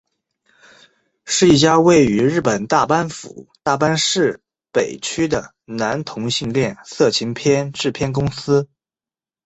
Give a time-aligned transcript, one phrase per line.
[1.25, 8.67] 是一家位于日本大阪府大阪市北区的男同性恋色情片制片公司。